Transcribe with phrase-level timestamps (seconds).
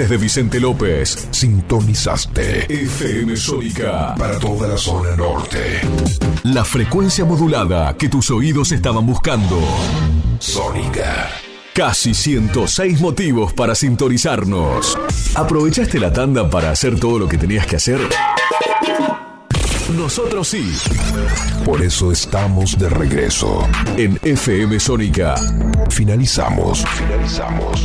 [0.00, 5.82] Desde Vicente López, sintonizaste FM Sónica para toda la zona norte.
[6.44, 9.60] La frecuencia modulada que tus oídos estaban buscando.
[10.38, 11.28] Sónica.
[11.74, 14.98] Casi 106 motivos para sintonizarnos.
[15.34, 18.00] ¿Aprovechaste la tanda para hacer todo lo que tenías que hacer?
[19.96, 20.72] Nosotros sí.
[21.64, 25.34] Por eso estamos de regreso en FM Sónica.
[25.90, 26.84] Finalizamos.
[26.96, 27.82] Finalizamos.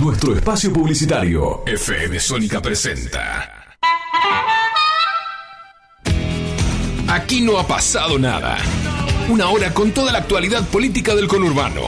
[0.00, 1.62] Nuestro espacio publicitario.
[1.66, 3.66] FM Sónica presenta.
[7.08, 8.58] Aquí no ha pasado nada.
[9.30, 11.82] Una hora con toda la actualidad política del conurbano.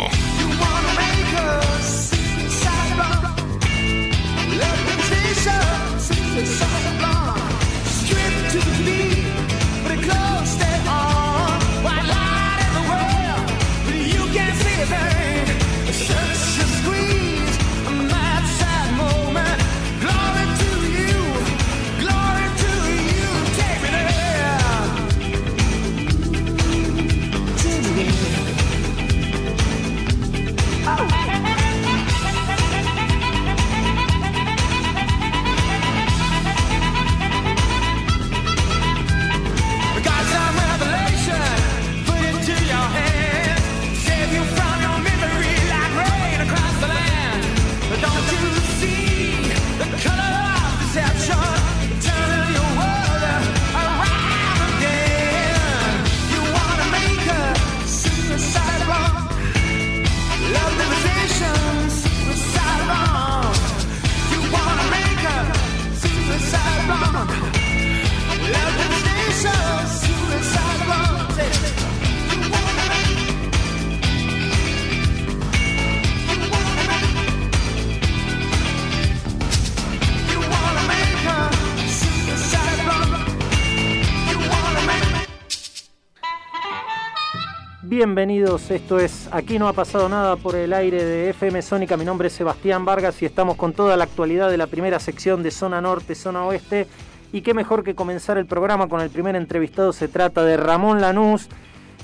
[88.00, 91.98] Bienvenidos, esto es Aquí no ha pasado nada por el aire de FM Sónica.
[91.98, 95.42] Mi nombre es Sebastián Vargas y estamos con toda la actualidad de la primera sección
[95.42, 96.86] de Zona Norte, Zona Oeste.
[97.30, 99.92] Y qué mejor que comenzar el programa con el primer entrevistado.
[99.92, 101.50] Se trata de Ramón Lanús,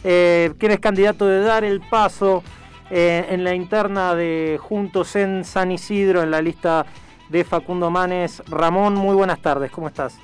[0.05, 2.43] eh, quien es candidato de dar el paso
[2.91, 6.85] eh, en la interna de Juntos en San Isidro, en la lista
[7.31, 8.43] de Facundo Manes.
[8.51, 10.19] Ramón, muy buenas tardes, ¿cómo estás?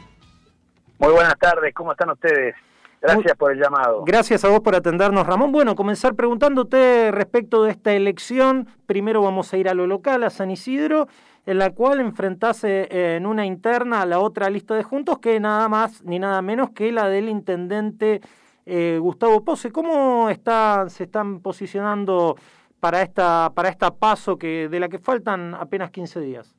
[0.98, 2.56] Muy buenas tardes, ¿cómo están ustedes?
[3.02, 4.04] Gracias por el llamado.
[4.04, 5.50] Gracias a vos por atendernos, Ramón.
[5.50, 8.68] Bueno, comenzar preguntándote respecto de esta elección.
[8.86, 11.08] Primero vamos a ir a lo local, a San Isidro,
[11.44, 15.40] en la cual enfrentase eh, en una interna a la otra lista de juntos, que
[15.40, 18.20] nada más ni nada menos que la del intendente
[18.66, 19.72] eh, Gustavo Pose.
[19.72, 22.36] ¿Cómo está, se están posicionando
[22.78, 26.54] para esta, para esta paso que, de la que faltan apenas 15 días?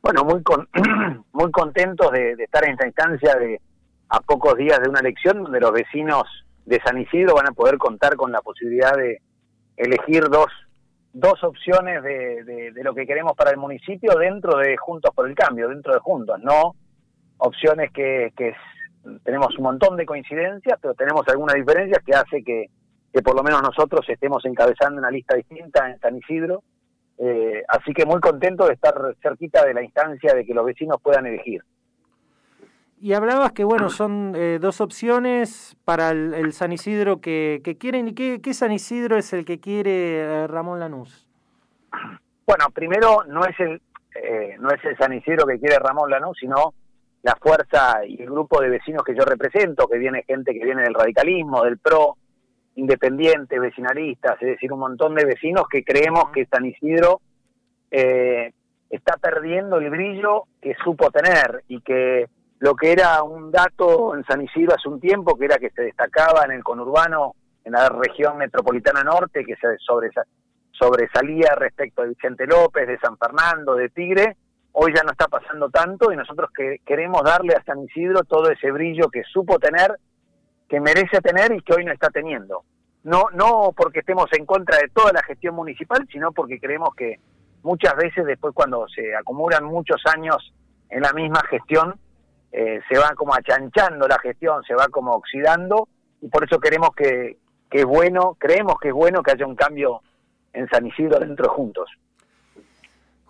[0.00, 0.68] Bueno, muy, con,
[1.32, 3.60] muy contentos de estar en esta instancia de
[4.08, 6.24] a pocos días de una elección donde los vecinos
[6.64, 9.20] de San Isidro van a poder contar con la posibilidad de
[9.76, 10.48] elegir dos,
[11.12, 15.34] dos opciones de, de, lo que queremos para el municipio dentro de Juntos por el
[15.34, 16.74] Cambio, dentro de Juntos, no
[17.38, 18.32] opciones que,
[19.24, 22.66] tenemos un montón de coincidencias, pero tenemos algunas diferencias que hace que,
[23.12, 26.62] que por lo menos nosotros estemos encabezando una lista distinta en San Isidro.
[27.16, 30.98] Eh, así que muy contento de estar cerquita de la instancia de que los vecinos
[31.02, 31.62] puedan elegir.
[33.00, 38.08] Y hablabas que, bueno, son eh, dos opciones para el, San Isidro que, quieren.
[38.08, 41.28] ¿Y qué, San Isidro es el que quiere eh, Ramón Lanús?
[42.46, 43.80] Bueno, primero no es el
[44.14, 46.74] eh, no es el San Isidro que quiere Ramón Lanús, sino
[47.22, 50.82] la fuerza y el grupo de vecinos que yo represento, que viene gente que viene
[50.82, 52.16] del radicalismo, del PRO,
[52.74, 57.20] independientes, vecinalistas, es decir, un montón de vecinos que creemos que San Isidro
[57.90, 62.26] está perdiendo el brillo que supo tener y que
[62.60, 65.82] lo que era un dato en San Isidro hace un tiempo, que era que se
[65.82, 67.34] destacaba en el conurbano,
[67.64, 69.76] en la región metropolitana norte, que se
[70.72, 74.36] sobresalía respecto de Vicente López, de San Fernando, de Tigre,
[74.72, 78.50] hoy ya no está pasando tanto y nosotros que queremos darle a San Isidro todo
[78.50, 79.92] ese brillo que supo tener,
[80.68, 82.64] que merece tener y que hoy no está teniendo.
[83.04, 87.16] No, no porque estemos en contra de toda la gestión municipal, sino porque creemos que
[87.62, 90.52] muchas veces después cuando se acumulan muchos años
[90.90, 91.94] en la misma gestión,
[92.52, 95.88] eh, se va como achanchando la gestión, se va como oxidando
[96.20, 97.38] y por eso queremos que,
[97.70, 100.02] que es bueno, creemos que es bueno que haya un cambio
[100.52, 101.90] en San Isidro dentro juntos.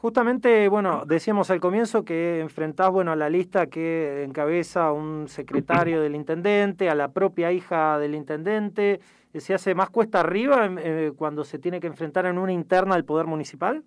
[0.01, 6.01] Justamente, bueno, decíamos al comienzo que enfrentás, bueno, a la lista que encabeza un secretario
[6.01, 9.01] del intendente, a la propia hija del intendente.
[9.35, 13.05] ¿Se hace más cuesta arriba eh, cuando se tiene que enfrentar en una interna al
[13.05, 13.83] poder municipal?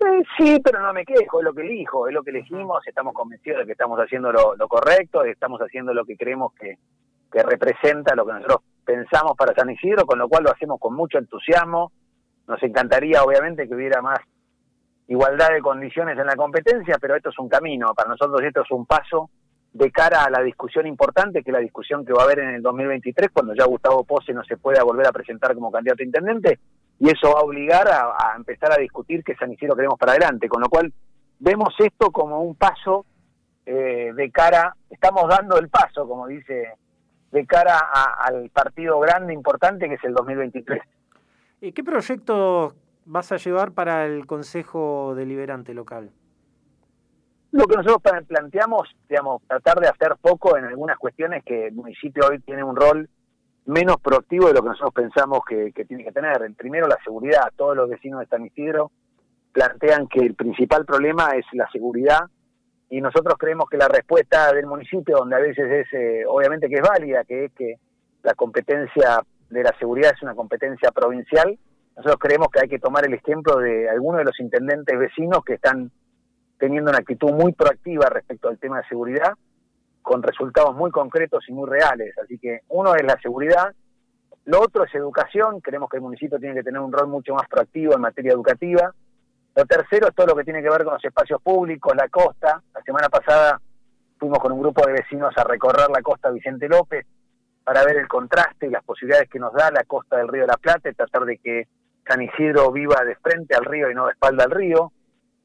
[0.00, 3.12] Eh, sí, pero no me quejo, es lo que elijo, es lo que elegimos, estamos
[3.14, 6.78] convencidos de que estamos haciendo lo, correcto, estamos haciendo lo que creemos que,
[7.32, 10.94] que representa lo que nosotros pensamos para San Isidro, con lo cual lo hacemos con
[10.94, 11.90] mucho entusiasmo.
[12.46, 14.20] Nos encantaría, obviamente, que hubiera más
[15.08, 18.70] igualdad de condiciones en la competencia, pero esto es un camino, para nosotros esto es
[18.70, 19.30] un paso
[19.72, 22.54] de cara a la discusión importante, que es la discusión que va a haber en
[22.54, 26.06] el 2023, cuando ya Gustavo Pose no se pueda volver a presentar como candidato a
[26.06, 26.58] intendente,
[26.98, 30.48] y eso va a obligar a, empezar a discutir qué San Isidro queremos para adelante,
[30.48, 30.92] con lo cual
[31.38, 33.06] vemos esto como un paso
[33.64, 36.74] eh, de cara, estamos dando el paso, como dice,
[37.30, 37.78] de cara
[38.18, 40.82] al partido grande, importante, que es el 2023.
[41.60, 42.74] ¿Y qué proyecto
[43.04, 46.10] vas a llevar para el Consejo Deliberante local?
[47.50, 52.26] Lo que nosotros planteamos, digamos, tratar de hacer poco en algunas cuestiones que el municipio
[52.28, 53.08] hoy tiene un rol
[53.68, 56.42] menos proactivo de lo que nosotros pensamos que, tiene que tener.
[56.42, 57.52] El primero, la seguridad.
[57.54, 58.90] Todos los vecinos de San Isidro
[59.52, 62.20] plantean que el principal problema es la seguridad
[62.88, 66.76] y nosotros creemos que la respuesta del municipio, donde a veces es, eh, obviamente que
[66.76, 67.74] es válida, que es que
[68.22, 69.20] la competencia
[69.50, 71.58] de la seguridad es una competencia provincial,
[71.94, 75.54] nosotros creemos que hay que tomar el ejemplo de algunos de los intendentes vecinos que
[75.54, 75.90] están
[76.58, 79.34] teniendo una actitud muy proactiva respecto al tema de seguridad,
[80.02, 82.16] con resultados muy concretos y muy reales.
[82.18, 83.74] Así que uno es la seguridad,
[84.44, 87.46] lo otro es educación, creemos que el municipio tiene que tener un rol mucho más
[87.48, 88.94] proactivo en materia educativa.
[89.54, 92.62] Lo tercero es todo lo que tiene que ver con los espacios públicos, la costa.
[92.74, 93.60] La semana pasada
[94.18, 97.06] fuimos con un grupo de vecinos a recorrer la costa Vicente López
[97.62, 100.48] para ver el contraste y las posibilidades que nos da la costa del río de
[100.48, 101.68] la Plata y tratar de que
[102.06, 104.92] San Isidro viva de frente al río y no de espalda al río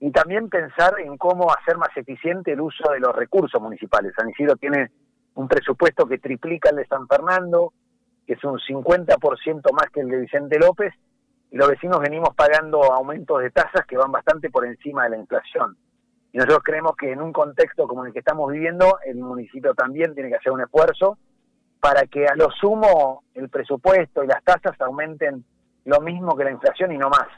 [0.04, 4.12] y también pensar en cómo hacer más eficiente el uso de los recursos municipales.
[4.18, 4.92] San Isidro tiene
[5.36, 7.72] un presupuesto que triplica el de San Fernando,
[8.28, 10.94] que es un 50% más que el de Vicente López,
[11.52, 15.18] y los vecinos venimos pagando aumentos de tasas que van bastante por encima de la
[15.20, 15.78] inflación.
[16.34, 20.14] Y nosotros creemos que en un contexto como el que estamos viviendo, el municipio también
[20.14, 21.18] tiene que hacer un esfuerzo
[21.80, 25.46] para que a lo sumo el presupuesto y las tasas aumenten
[25.86, 27.30] lo mismo que la inflación y no más.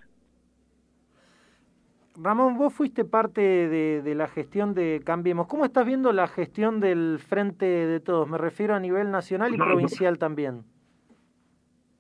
[2.18, 5.48] Ramón, vos fuiste parte de, la gestión de Cambiemos.
[5.48, 8.28] ¿Cómo estás viendo la gestión del Frente de Todos?
[8.28, 10.64] Me refiero a nivel nacional y provincial también.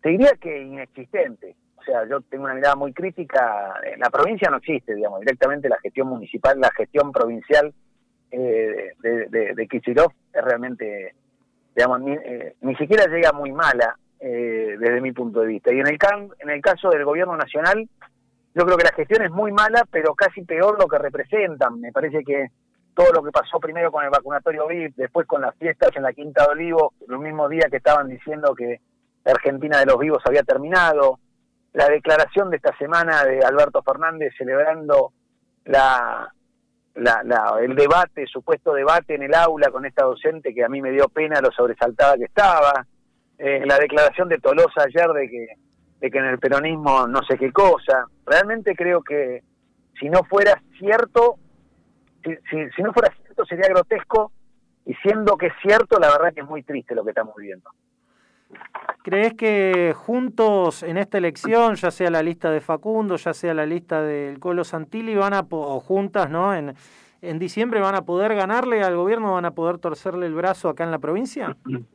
[0.01, 1.55] Te diría que inexistente.
[1.75, 3.73] O sea, yo tengo una mirada muy crítica.
[3.83, 7.73] En la provincia no existe, digamos, directamente la gestión municipal, la gestión provincial
[8.31, 11.13] eh, de, de, es realmente,
[11.75, 15.73] digamos, ni, eh, ni, siquiera llega muy mala eh, desde mi punto de vista.
[15.73, 15.97] Y en el,
[16.39, 17.87] en el caso del gobierno nacional,
[18.55, 21.79] yo creo que la gestión es muy mala, pero casi peor lo que representan.
[21.81, 22.47] Me parece que
[22.93, 26.13] todo lo que pasó primero con el vacunatorio VIP, después con las fiestas en la
[26.13, 28.79] Quinta de Olivos, los mismos días que estaban diciendo que
[29.25, 31.19] la Argentina de los vivos había terminado,
[31.73, 35.11] la declaración de esta semana de Alberto Fernández celebrando
[35.65, 36.33] la,
[36.93, 40.91] la, el debate, supuesto debate en el aula con esta docente que a mí me
[40.91, 42.85] dio pena lo sobresaltada que estaba,
[43.37, 45.47] eh, la declaración de Tolosa ayer de que
[46.05, 48.05] de que en el peronismo no sé qué cosa.
[48.27, 49.41] Realmente creo que
[49.99, 51.37] si no fuera cierto,
[52.23, 52.35] si,
[52.75, 54.31] si, no fuera cierto sería grotesco
[54.85, 57.71] y siendo que es cierto, la verdad que es muy triste lo que estamos viviendo.
[59.03, 63.65] ¿Crees que juntos en esta elección, ya sea la lista de Facundo, ya sea la
[63.65, 66.53] lista del Colo Santilli, van a, o juntas, ¿no?
[66.53, 66.75] En,
[67.23, 70.83] en diciembre van a poder ganarle al gobierno, van a poder torcerle el brazo acá
[70.83, 71.57] en la provincia?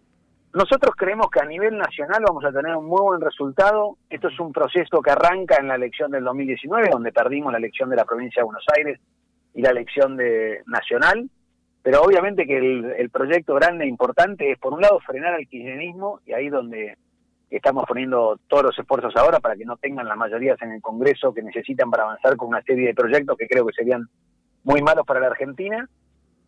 [0.52, 3.98] Nosotros creemos que a nivel nacional vamos a tener un muy buen resultado.
[4.08, 7.88] Esto es un proceso que arranca en la elección del 2019, donde perdimos la elección
[7.88, 9.00] de la provincia de Buenos Aires
[9.54, 11.30] y la elección de nacional.
[11.82, 16.20] Pero obviamente que el, proyecto grande e importante es, por un lado, frenar al kirchnerismo,
[16.26, 16.96] y ahí donde
[17.48, 21.32] estamos poniendo todos los esfuerzos ahora para que no tengan las mayorías en el Congreso
[21.32, 24.08] que necesitan para avanzar con una serie de proyectos que creo que serían
[24.64, 25.88] muy malos para la Argentina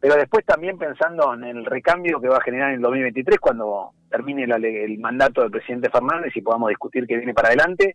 [0.03, 3.93] pero después también pensando en el recambio que va a generar en el 2023 cuando
[4.11, 7.95] termine el mandato del presidente Fernández y podamos discutir qué viene para adelante.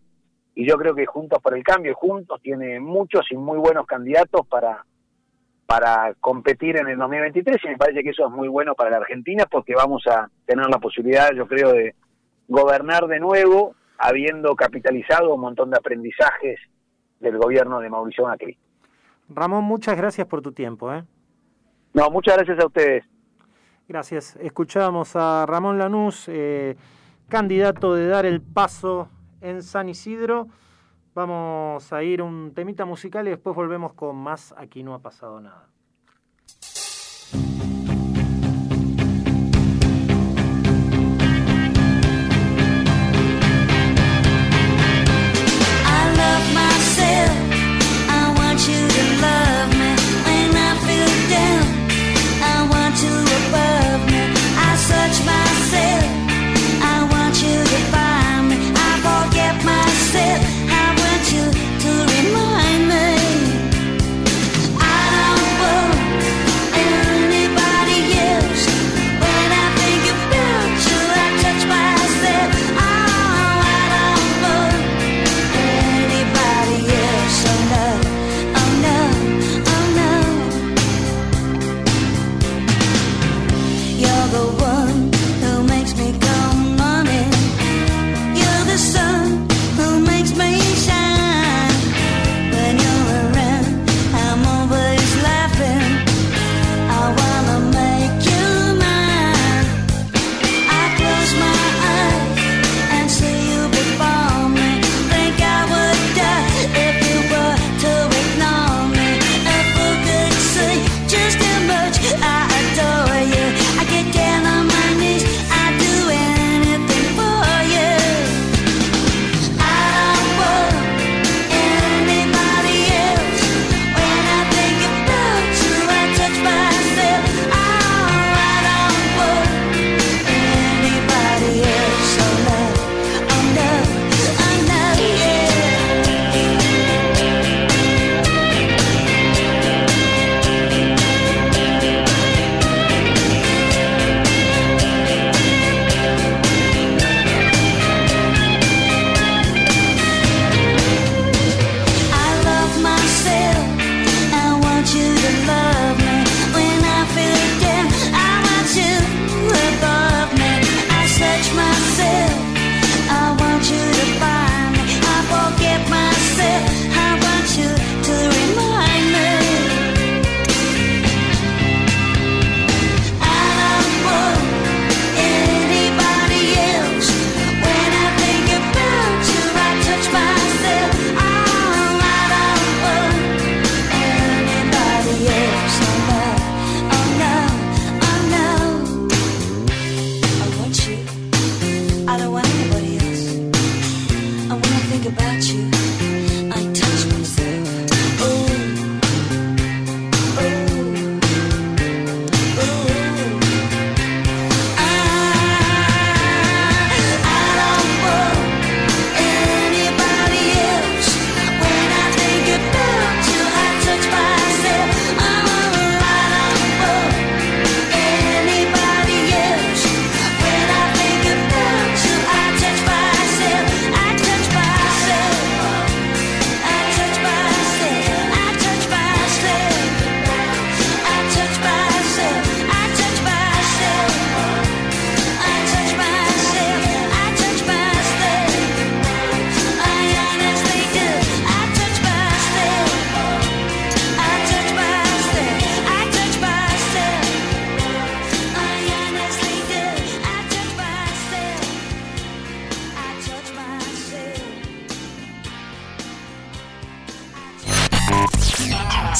[0.54, 4.46] Y yo creo que Juntos por el Cambio, Juntos, tiene muchos y muy buenos candidatos
[4.46, 4.86] para,
[5.66, 8.96] para competir en el 2023 y me parece que eso es muy bueno para la
[8.96, 11.94] Argentina porque vamos a tener la posibilidad, yo creo, de
[12.48, 16.58] gobernar de nuevo habiendo capitalizado un montón de aprendizajes
[17.20, 18.56] del gobierno de Mauricio Macri.
[19.28, 20.90] Ramón, muchas gracias por tu tiempo.
[20.94, 21.04] ¿eh?
[21.94, 23.04] No, muchas gracias a ustedes.
[23.88, 24.36] Gracias.
[24.36, 26.76] Escuchábamos a Ramón Lanús, eh,
[27.28, 29.08] candidato de dar el paso
[29.40, 30.48] en San Isidro.
[31.14, 35.40] Vamos a ir un temita musical y después volvemos con más Aquí no ha pasado
[35.40, 35.68] nada.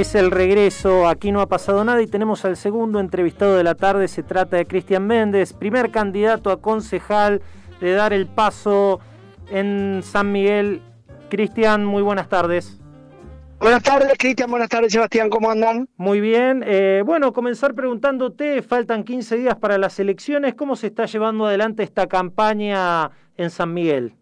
[0.00, 3.74] Es el regreso, aquí no ha pasado nada y tenemos al segundo entrevistado de la
[3.74, 7.40] tarde, se trata de Cristian Méndez, primer candidato a concejal
[7.80, 9.00] de dar el paso
[9.50, 10.82] en San Miguel.
[11.30, 12.78] Cristian, muy buenas tardes.
[13.58, 14.50] Buenas tardes, Cristian.
[14.50, 15.30] Buenas tardes, Sebastián.
[15.30, 15.88] ¿Cómo andan?
[15.96, 16.62] Muy bien.
[16.66, 20.54] Eh, bueno, comenzar preguntándote, faltan 15 días para las elecciones.
[20.54, 24.12] ¿Cómo se está llevando adelante esta campaña en San Miguel?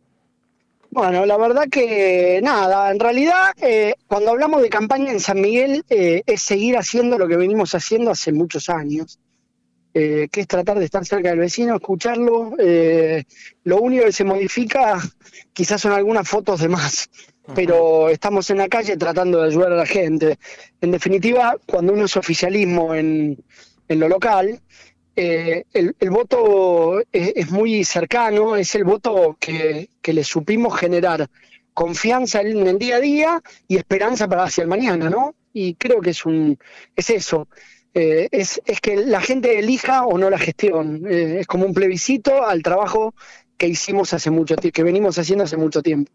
[0.94, 5.84] Bueno, la verdad que nada, en realidad eh, cuando hablamos de campaña en San Miguel
[5.90, 9.18] eh, es seguir haciendo lo que venimos haciendo hace muchos años,
[9.92, 12.52] eh, que es tratar de estar cerca del vecino, escucharlo.
[13.64, 15.00] lo único que se modifica
[15.52, 17.10] quizás son algunas fotos de más,
[17.56, 20.38] pero estamos en la calle tratando de ayudar a la gente.
[20.80, 23.36] En definitiva, cuando uno es oficialismo en,
[23.88, 24.60] en lo local,
[25.16, 31.28] eh, el, voto es, muy cercano, es el voto que, le supimos generar
[31.72, 35.34] confianza en el día a día y esperanza para hacia el mañana, ¿no?
[35.52, 36.58] Y creo que es un
[36.96, 37.48] es eso,
[37.94, 41.74] eh, es, es, que la gente elija o no la gestión, eh, es como un
[41.74, 43.14] plebiscito al trabajo
[43.56, 46.10] que hicimos hace mucho que venimos haciendo hace mucho tiempo.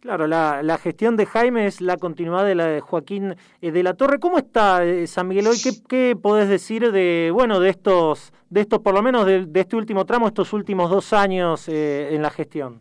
[0.00, 3.94] Claro, la, gestión de Jaime es la continuidad de la de Joaquín eh, de la
[3.94, 4.20] Torre.
[4.20, 5.58] ¿Cómo está eh, San Miguel hoy?
[5.60, 9.74] ¿Qué, ¿Qué, podés decir de, bueno, de estos, de estos, por lo menos de, este
[9.74, 12.80] último tramo, estos últimos dos años eh, en la gestión?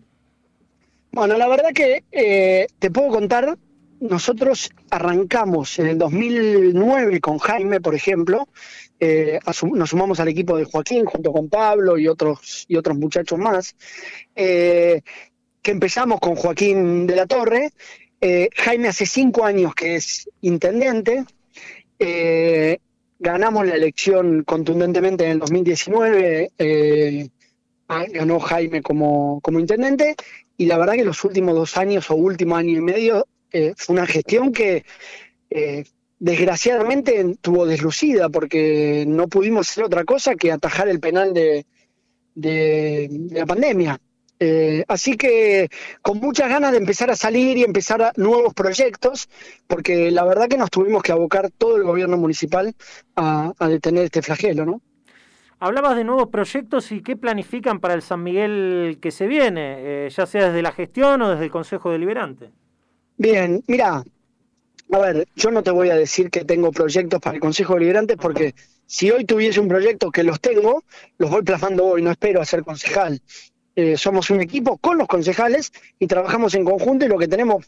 [1.12, 3.58] Bueno, la verdad que te puedo contar,
[4.00, 8.48] nosotros arrancamos en el 2009 con Jaime, por ejemplo,
[9.74, 13.76] nos sumamos al equipo de Joaquín junto con Pablo y otros y otros muchachos más
[15.62, 17.72] que empezamos con Joaquín de la Torre.
[18.20, 21.26] Eh, Jaime hace cinco años que es intendente.
[22.00, 22.80] Eh,
[23.20, 27.30] ganamos la elección contundentemente en el 2019, eh,
[27.88, 30.16] ah, ganó Jaime como, como intendente
[30.58, 33.96] y la verdad que los últimos dos años o último año y medio eh, fue
[33.96, 34.84] una gestión que
[35.50, 35.86] eh,
[36.20, 41.66] desgraciadamente estuvo deslucida porque no pudimos hacer otra cosa que atajar el penal de,
[42.34, 44.00] de, la pandemia.
[44.40, 45.70] Eh, así que
[46.02, 49.30] con muchas ganas de empezar a salir y empezar a nuevos proyectos,
[49.66, 52.76] porque la verdad que nos tuvimos que abocar todo el gobierno municipal
[53.16, 54.82] a, detener este flagelo, ¿no?
[55.60, 60.10] Hablabas de nuevos proyectos y qué planifican para el San Miguel que se viene, eh,
[60.10, 62.52] ya sea desde la gestión o desde el Consejo Deliberante.
[63.18, 64.04] Bien, mira,
[64.92, 68.18] a ver, yo no te voy a decir que tengo proyectos para el Consejo Deliberante
[68.18, 68.54] porque
[68.86, 70.84] si hoy tuviese un proyecto que los tengo,
[71.18, 73.20] los voy plasmando hoy, no espero a ser concejal.
[73.78, 77.64] Eh, somos un equipo con los concejales y trabajamos en conjunto y lo que tenemos,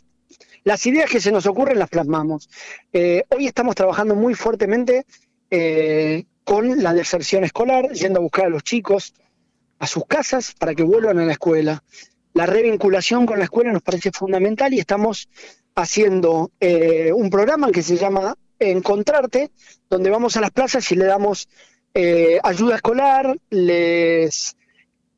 [0.64, 2.50] las ideas que se nos ocurren las plasmamos.
[2.92, 5.06] Eh, hoy estamos trabajando muy fuertemente
[5.52, 9.14] eh, con la deserción escolar, yendo a buscar a los chicos
[9.78, 11.84] a sus casas para que vuelvan a la escuela.
[12.34, 15.30] La revinculación con la escuela nos parece fundamental y estamos
[15.76, 19.52] haciendo un programa que se llama encontrarte,
[19.90, 21.48] donde vamos a las plazas y le damos
[22.44, 24.58] ayuda escolar, les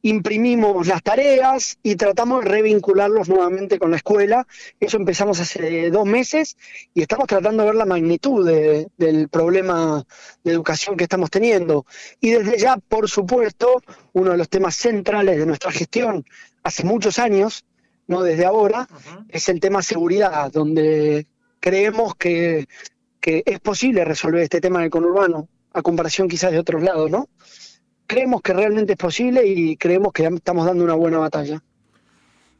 [0.01, 4.47] imprimimos las tareas y tratamos de revincularlos nuevamente con la escuela.
[4.79, 6.57] Eso empezamos hace dos meses
[6.93, 8.47] y estamos tratando de ver la magnitud
[8.97, 10.05] del problema
[10.43, 11.85] de educación que estamos teniendo.
[12.19, 13.81] Y desde ya, por supuesto,
[14.13, 16.25] uno de los temas centrales de nuestra gestión
[16.63, 17.63] hace muchos años,
[18.07, 18.87] no desde ahora,
[19.29, 21.27] es el tema seguridad, donde
[21.59, 22.67] creemos que
[23.21, 27.29] que es posible resolver este tema del conurbano, a comparación quizás de otros lados, ¿no?
[28.11, 31.63] Creemos que realmente es posible y creemos que estamos dando una buena batalla.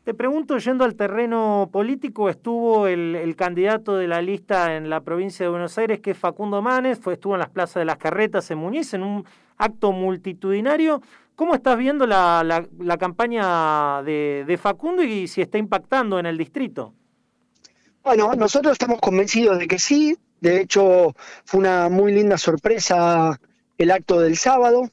[0.05, 5.45] Te pregunto, yendo al terreno político, estuvo el, candidato de la lista en la provincia
[5.45, 8.49] de Buenos Aires, que es Facundo Manes, fue, estuvo en las plazas de las carretas
[8.49, 9.25] en Muñiz, en un
[9.57, 11.01] acto multitudinario.
[11.35, 16.93] ¿Cómo estás viendo la, campaña de, de Facundo y si está impactando en el distrito?
[18.05, 23.37] Bueno, nosotros estamos convencidos de que sí, de hecho, fue una muy linda sorpresa
[23.83, 24.89] el acto del sábado.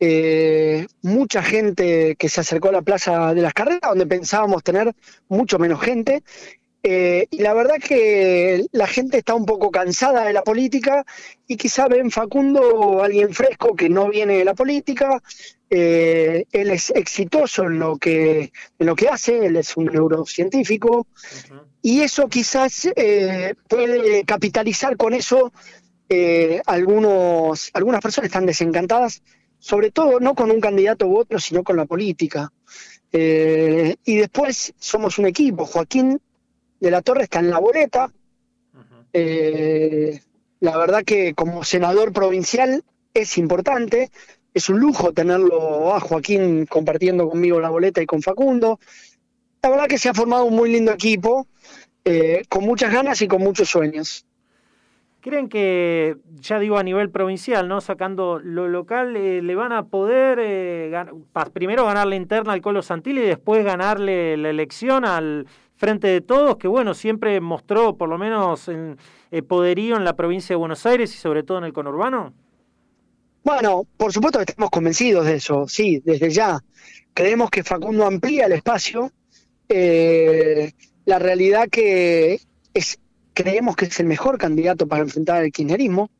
[0.00, 4.94] Eh, mucha gente que se acercó a la Plaza de las Carreras, donde pensábamos tener
[5.28, 6.22] mucho menos gente.
[6.84, 11.04] Eh, y la verdad que la gente está un poco cansada de la política
[11.46, 15.20] y quizá ven Facundo alguien fresco que no viene de la política.
[15.70, 21.06] Eh, él es exitoso en lo que en lo que hace, él es un neurocientífico
[21.82, 25.52] y eso quizás eh, puede capitalizar con eso.
[26.66, 29.22] Algunos algunas personas están desencantadas,
[29.58, 32.52] sobre todo no con un candidato u otro, sino con la política.
[33.12, 35.64] y después somos un equipo.
[35.64, 36.20] Joaquín
[36.80, 38.10] de la Torre está en la boleta.
[39.12, 40.20] Eh,
[40.60, 44.10] la verdad que como senador provincial es importante,
[44.54, 48.78] es un lujo tenerlo a Joaquín compartiendo conmigo la boleta y con Facundo.
[49.62, 51.46] La verdad que se ha formado un muy lindo equipo,
[52.04, 54.24] eh, con muchas ganas y con muchos sueños.
[55.28, 59.84] ¿Creen que, ya digo a nivel provincial, no sacando lo local, eh, le van a
[59.84, 60.38] poder
[61.52, 66.22] primero ganar la interna al Colo Santilli y después ganarle la elección al frente de
[66.22, 68.96] todos, que bueno, siempre mostró por lo menos en,
[69.30, 72.32] eh, poderío en la provincia de Buenos Aires y sobre todo en el conurbano?
[73.44, 76.58] Bueno, por supuesto que estamos convencidos de eso, sí, desde ya.
[77.12, 79.12] Creemos que Facundo amplía el espacio.
[79.68, 80.72] Eh,
[81.04, 82.40] la realidad que
[82.72, 82.98] es,
[83.38, 86.10] creemos que es el mejor candidato para enfrentar el kirchnerismo.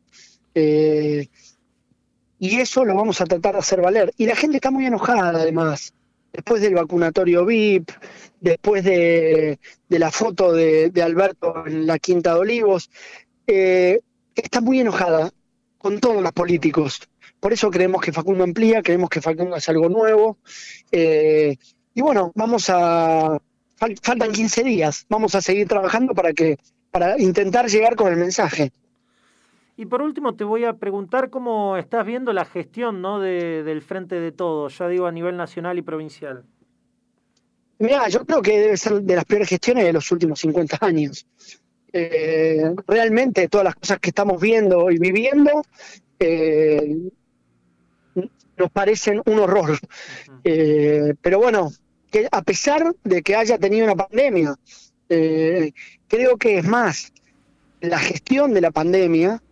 [0.54, 1.26] Eh,
[2.38, 4.12] y eso lo vamos a tratar de hacer valer.
[4.16, 5.92] Y la gente está muy enojada, además
[6.32, 7.90] después del vacunatorio VIP,
[8.40, 12.88] después de, la foto de, Alberto en la Quinta de Olivos,
[13.48, 14.00] eh,
[14.36, 15.32] está muy enojada
[15.78, 17.00] con todos los políticos.
[17.40, 20.38] Por eso creemos que Facundo amplía, creemos que Facundo es algo nuevo.
[20.92, 21.56] Eh,
[21.94, 23.40] y bueno, vamos a.
[24.02, 26.58] faltan 15 días, vamos a seguir trabajando para que
[26.90, 28.72] para intentar llegar con el mensaje.
[29.76, 33.20] Y por último te voy a preguntar cómo estás viendo la gestión ¿no?
[33.20, 36.44] de, del Frente de Todos, ya digo a nivel nacional y provincial.
[37.78, 41.26] Mira, yo creo que debe ser de las peores gestiones de los últimos 50 años.
[41.92, 45.62] Eh, realmente todas las cosas que estamos viendo y viviendo
[46.18, 46.96] eh,
[48.56, 49.78] nos parecen un horror.
[50.42, 51.70] Eh, pero bueno,
[52.10, 54.56] que a pesar de que haya tenido una pandemia,
[55.08, 57.12] creo que es más,
[57.80, 59.42] la gestión de la pandemia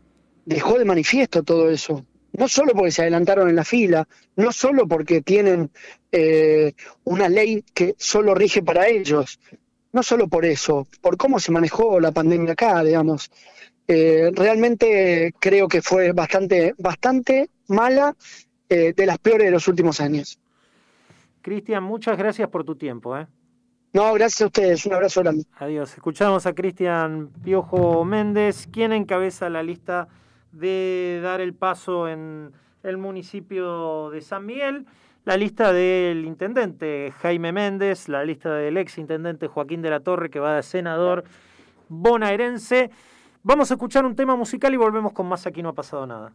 [0.45, 2.05] dejó de manifiesto todo eso.
[2.33, 5.71] No solo porque se adelantaron en la fila, no solo porque tienen
[6.13, 9.41] eh, una ley que solo rige para ellos,
[9.93, 13.31] no solo por eso, por cómo se manejó la pandemia acá, digamos.
[13.89, 18.15] Eh, realmente creo que fue bastante, bastante mala,
[18.69, 20.39] eh, de las peores de los últimos años.
[21.41, 23.17] Cristian, muchas gracias por tu tiempo.
[23.17, 23.27] ¿eh?
[23.97, 24.85] No, gracias a ustedes.
[24.85, 25.47] Un abrazo grande.
[25.57, 25.95] Adiós.
[25.95, 30.07] Escuchamos a Cristian Piojo Méndez, quien encabeza la lista
[30.53, 34.85] de dar el paso en el municipio de San Miguel.
[35.25, 40.29] La lista del intendente Jaime Méndez, la lista del ex intendente Joaquín de la Torre,
[40.29, 41.25] que va de senador
[41.89, 42.91] bonaerense.
[43.45, 46.35] Vamos a escuchar un tema musical y volvemos con más Aquí no ha pasado nada.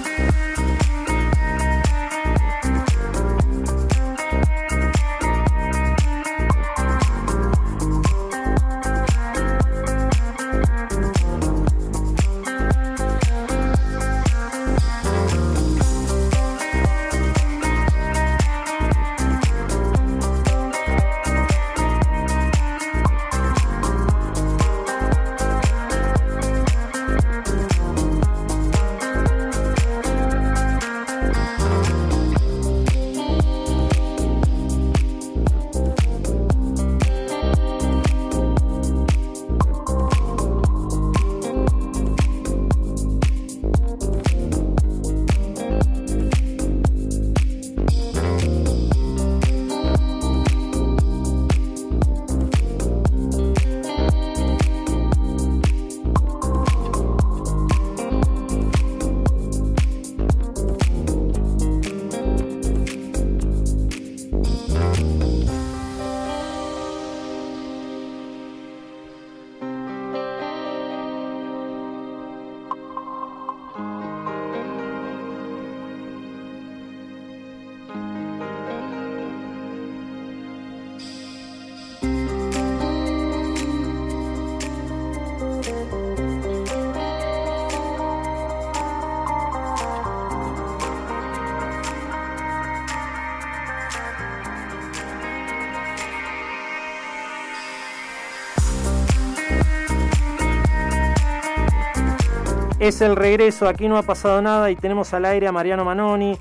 [102.91, 106.37] Es el regreso, aquí no ha pasado nada y tenemos al aire a Mariano Manoni,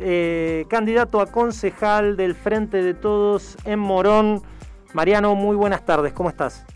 [0.00, 4.42] eh, candidato a concejal del Frente de Todos en Morón.
[4.94, 6.66] Mariano, muy buenas tardes, ¿cómo estás?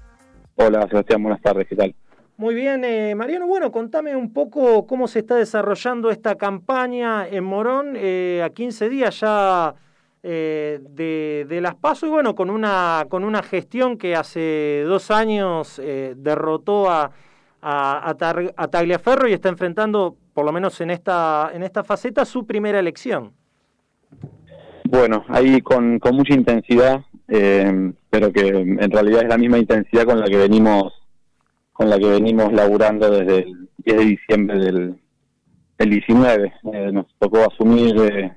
[0.55, 1.93] Hola Sebastián, buenas tardes, ¿qué tal?
[2.37, 7.43] Muy bien, eh, Mariano, bueno, contame un poco cómo se está desarrollando esta campaña en
[7.43, 9.75] Morón eh, a 15 días ya
[10.23, 15.81] de, de, las PASO y bueno, con una, con una gestión que hace dos años
[16.17, 17.11] derrotó a
[17.69, 18.11] a,
[18.57, 22.79] a, Tagliaferro y está enfrentando, por lo menos en esta, en esta faceta, su primera
[22.79, 23.33] elección.
[24.85, 30.05] Bueno, ahí con, con mucha intensidad, eh, pero que en realidad es la misma intensidad
[30.05, 30.93] con la que venimos
[31.73, 34.95] con la que venimos laburando desde el 10 de diciembre del,
[35.77, 36.53] del 19.
[36.73, 38.33] Eh, nos tocó asumir eh,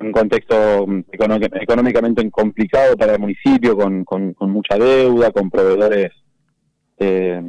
[0.00, 6.12] un contexto económicamente complicado para el municipio, con, con, con mucha deuda, con proveedores
[6.98, 7.42] eh,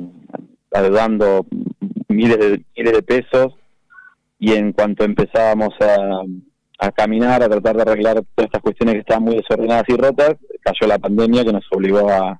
[0.81, 1.45] dando
[2.09, 3.53] miles de, miles de pesos
[4.39, 6.23] y en cuanto empezábamos a,
[6.79, 10.35] a caminar, a tratar de arreglar todas estas cuestiones que estaban muy desordenadas y rotas,
[10.61, 12.39] cayó la pandemia que nos obligó a,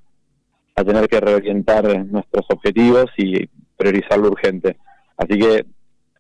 [0.76, 4.78] a tener que reorientar nuestros objetivos y priorizar lo urgente.
[5.18, 5.66] Así que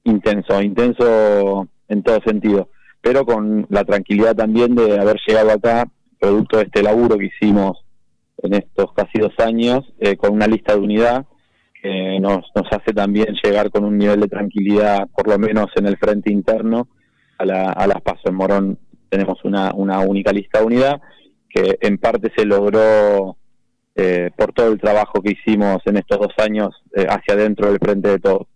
[0.05, 2.69] intenso, intenso en todo sentido,
[3.01, 5.85] pero con la tranquilidad también de haber llegado acá,
[6.19, 7.83] producto de este laburo que hicimos
[8.41, 11.25] en estos casi dos años, eh, con una lista de unidad
[12.19, 15.97] nos, nos hace también llegar con un nivel de tranquilidad, por lo menos en el
[15.97, 16.87] frente interno,
[17.37, 18.25] a, la, a las pasos.
[18.25, 21.01] En Morón tenemos una, una única lista de unidad
[21.49, 23.37] que en parte se logró
[23.95, 27.79] eh, por todo el trabajo que hicimos en estos dos años eh, hacia adentro del
[27.79, 28.47] frente de todos.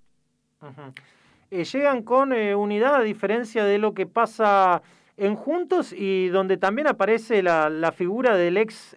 [1.51, 4.81] Eh, llegan con unidad a diferencia de lo que pasa
[5.15, 8.95] en Juntos y donde también aparece la, la figura del ex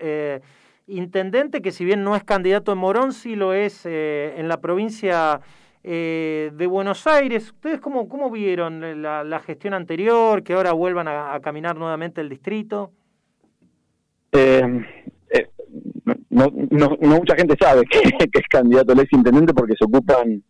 [0.93, 4.61] intendente que si bien no es candidato en Morón, sí lo es eh, en la
[4.61, 5.41] provincia
[5.83, 7.51] eh, de Buenos Aires.
[7.51, 12.93] ¿Ustedes cómo, cómo vieron la, gestión anterior, que ahora vuelvan a, caminar nuevamente el distrito?
[14.33, 14.63] Eh,
[16.31, 20.43] no, no, mucha gente sabe que, es candidato el ex intendente porque se ocupan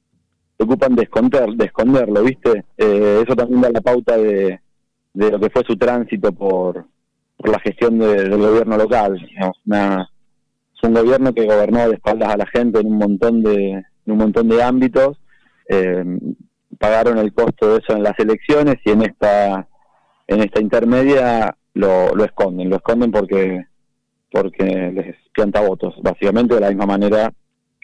[0.56, 4.60] se ocupan de esconder de esconderlo viste eso también da la pauta de,
[5.12, 6.84] de lo que fue su tránsito por
[7.36, 10.11] por la gestión del gobierno local digamos, una
[10.82, 14.18] un gobierno que gobernó de espaldas a la gente en un montón de, en un
[14.18, 15.18] montón de ámbitos,
[15.68, 16.04] eh,
[16.78, 19.68] pagaron el costo de eso en las elecciones y en esta,
[20.26, 23.64] en esta intermedia lo, lo esconden, lo esconden porque,
[24.30, 27.32] porque les pianta votos, básicamente de la misma manera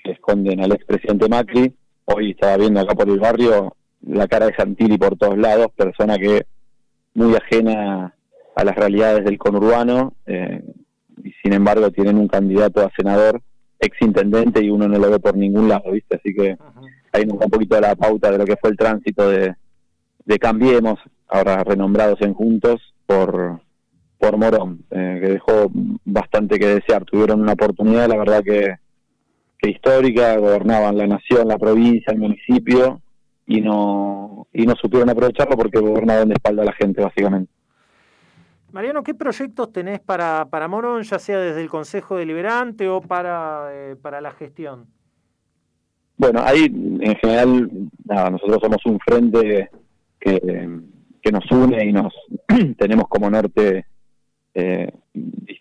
[0.03, 1.75] que esconden al expresidente Macri.
[2.07, 6.17] Hoy estaba viendo acá por el barrio la cara de Santilli por todos lados, persona
[6.17, 6.47] que
[7.15, 8.15] muy ajena
[8.55, 10.63] a las realidades del conurbano, eh,
[11.25, 13.41] y sin embargo tienen un candidato a senador
[13.81, 16.17] ex intendente y uno no lo ve por ningún lado, ¿viste?
[16.17, 16.57] Así que
[17.13, 19.55] ahí nos da un poquito de la pauta de lo que fue el tránsito de,
[20.25, 23.61] de Cambiemos, ahora renombrados en Juntos, por,
[24.19, 25.71] por Morón, eh, que dejó
[26.05, 27.05] bastante que desear.
[27.05, 28.75] Tuvieron una oportunidad, la verdad que,
[29.59, 33.01] que histórica, gobernaban la nación, la provincia, el municipio
[33.47, 37.51] y no y no supieron aprovecharlo porque gobernaban de espalda a la gente básicamente.
[38.71, 43.71] Mariano, ¿qué proyectos tenés para, para Morón, ya sea desde el Consejo Deliberante o para,
[43.73, 44.87] eh, para la gestión?
[46.19, 47.71] Bueno, ahí en general,
[48.05, 49.71] nada, nosotros somos un frente
[50.21, 50.81] que,
[51.23, 52.13] que nos une y nos
[52.79, 53.87] tenemos como norte
[54.55, 54.93] eh,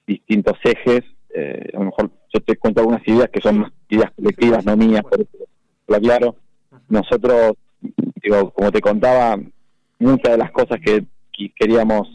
[0.05, 1.03] distintos ejes.
[1.33, 5.03] Eh, a lo mejor yo te cuento algunas ideas que son ideas colectivas, no mías,
[5.09, 5.23] pero
[5.87, 6.35] lo aclaro.
[6.89, 7.53] Nosotros,
[8.21, 9.37] digo, como te contaba,
[9.99, 11.05] muchas de las cosas que
[11.55, 12.09] queríamos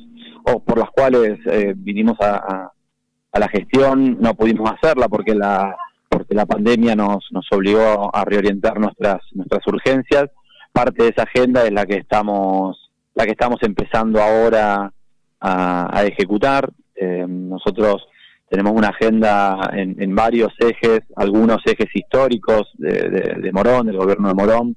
[0.45, 2.71] o por las cuales eh, vinimos a,
[3.35, 5.75] la gestión no pudimos hacerla porque la
[6.09, 10.27] porque la pandemia nos, nos obligó a reorientar nuestras nuestras urgencias
[10.71, 14.93] parte de esa agenda es la que estamos la que estamos empezando ahora
[15.41, 18.07] a, ejecutar eh, nosotros
[18.51, 24.35] tenemos una agenda en, varios ejes algunos ejes históricos de, de Morón del gobierno de
[24.35, 24.77] Morón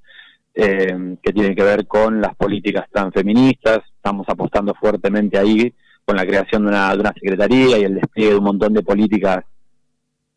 [0.57, 3.79] eh, que tiene que ver con las políticas transfeministas.
[4.05, 5.73] Estamos apostando fuertemente ahí
[6.05, 8.83] con la creación de una, de una secretaría y el despliegue de un montón de
[8.83, 9.43] políticas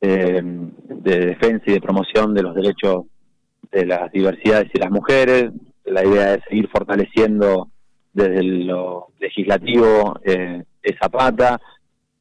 [0.01, 3.05] eh, de defensa y de promoción de los derechos
[3.71, 5.51] de las diversidades y las mujeres.
[5.85, 7.69] La idea es seguir fortaleciendo
[8.15, 11.61] desde lo legislativo eh, esa pata,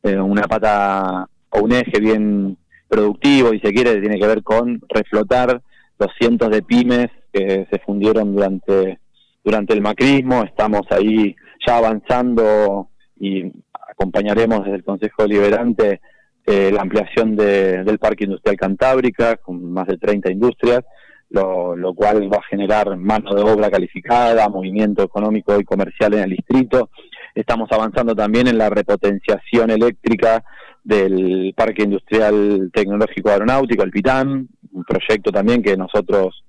[0.03, 2.57] eh, una pata o un eje bien
[2.89, 5.61] productivo, y se quiere, tiene que ver con reflotar
[5.97, 8.99] los cientos de pymes que se fundieron durante,
[9.47, 10.43] durante el macrismo.
[10.43, 11.33] Estamos ahí
[11.65, 13.49] ya avanzando y
[13.89, 16.01] acompañaremos desde el Consejo Deliberante
[16.45, 20.81] eh, la ampliación del Parque Industrial Cantábrica con más de 30 industrias,
[21.29, 26.23] lo, lo, cual va a generar mano de obra calificada, movimiento económico y comercial en
[26.23, 26.89] el distrito.
[27.33, 30.43] Estamos avanzando también en la repotenciación eléctrica
[30.83, 36.43] del Parque Industrial Tecnológico Aeronáutico, el PITAM, un proyecto también que nosotros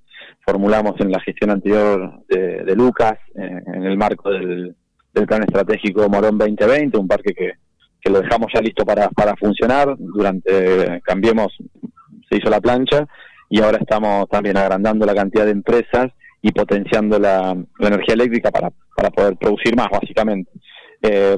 [0.48, 4.74] formulamos en la gestión anterior de, Lucas, eh, en el marco del,
[5.26, 7.52] Plan Estratégico Morón 2020, un parque que,
[8.08, 9.94] lo dejamos ya listo para, para funcionar.
[9.98, 11.48] Durante Cambiemos
[12.30, 13.06] se hizo la plancha
[13.50, 16.06] y ahora estamos también agrandando la cantidad de empresas
[16.40, 20.50] y potenciando la, energía eléctrica para, para poder producir más, básicamente.
[21.02, 21.36] Eh,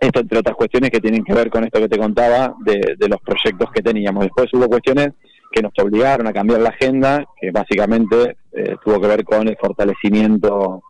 [0.00, 3.08] esto entre otras cuestiones que tienen que ver con esto que te contaba de, de
[3.08, 4.24] los proyectos que teníamos.
[4.24, 5.10] Después hubo cuestiones
[5.50, 9.56] que nos obligaron a cambiar la agenda, que básicamente eh, tuvo que ver con el
[9.56, 10.82] fortalecimiento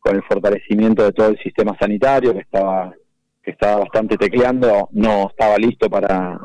[0.00, 2.94] con el fortalecimiento de todo el sistema sanitario que estaba
[3.42, 6.38] que estaba bastante tecleando, no estaba listo para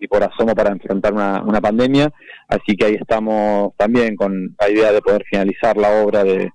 [0.00, 2.08] y por asomo para enfrentar una, una pandemia,
[2.48, 6.50] así que ahí estamos también con la idea de poder finalizar la obra de,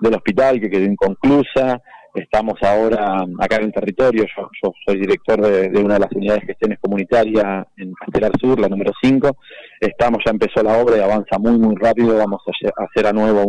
[0.00, 1.80] del hospital que quedó inconclusa,
[2.18, 6.78] Estamos ahora acá en territorio, yo, soy director de, una de las unidades de gestiones
[6.80, 9.36] comunitarias en Castelar Sur, la número 5.
[9.80, 12.16] Estamos, ya empezó la obra y avanza muy, muy rápido.
[12.16, 13.44] Vamos a hacer a nuevo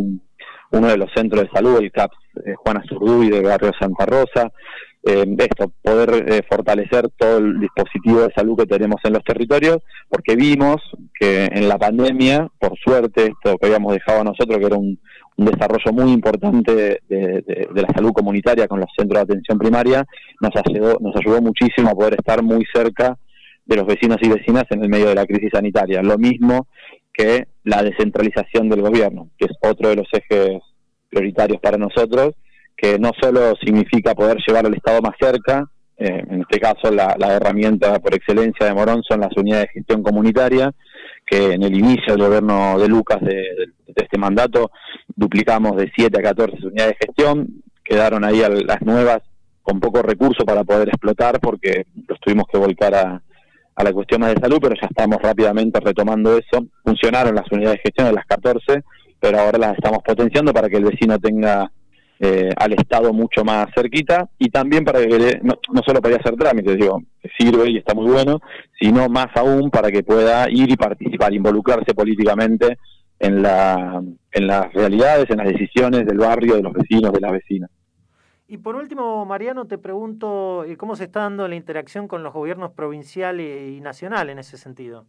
[0.71, 4.51] uno de los centros de salud, el CAPS eh, Juana Zurduy del barrio Santa Rosa.
[5.03, 9.77] Eh, esto, poder eh, fortalecer todo el dispositivo de salud que tenemos en los territorios,
[10.09, 10.75] porque vimos
[11.19, 14.99] que en la pandemia, por suerte, esto que habíamos dejado a nosotros, que era un,
[15.39, 20.05] un desarrollo muy importante de, la salud comunitaria con los centros de atención primaria,
[20.41, 23.17] nos ayudó, nos ayudó muchísimo a poder estar muy cerca
[23.65, 26.01] de los vecinos y vecinas en el medio de la crisis sanitaria.
[26.01, 26.67] Lo mismo
[27.13, 30.59] que la descentralización del gobierno, que es otro de los ejes
[31.09, 32.33] prioritarios para nosotros,
[32.75, 37.15] que no solo significa poder llevar al Estado más cerca, eh, en este caso la,
[37.29, 40.71] herramienta por excelencia de Morón son las unidades de gestión comunitaria,
[41.29, 44.71] que en el inicio del gobierno de Lucas de, este mandato
[45.15, 49.19] duplicamos de 7 a 14 unidades de gestión, quedaron ahí las nuevas
[49.61, 53.21] con poco recurso para poder explotar porque los tuvimos que volcar a,
[53.75, 56.65] a la cuestión de salud, pero ya estamos rápidamente retomando eso.
[56.83, 58.83] Funcionaron las unidades de gestión de las 14,
[59.19, 61.71] pero ahora las estamos potenciando para que el vecino tenga
[62.21, 65.55] eh, al Estado mucho más cerquita y también para que no,
[65.85, 67.01] solo para hacer trámites, digo,
[67.37, 68.41] sirve y está muy bueno,
[68.79, 72.77] sino más aún para que pueda ir y participar, involucrarse políticamente
[73.19, 77.31] en, la, en las realidades, en las decisiones del barrio, de los vecinos, de las
[77.31, 77.69] vecinas.
[78.49, 82.33] Y por último, Mariano, te pregunto eh, cómo se está dando la interacción con los
[82.33, 85.05] gobiernos provinciales y nacionales en ese sentido.